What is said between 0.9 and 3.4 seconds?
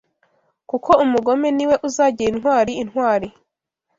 umugome niwe uzagira intwari intwari